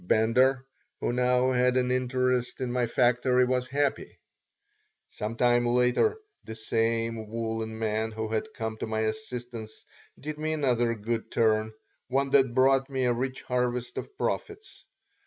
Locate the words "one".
12.07-12.31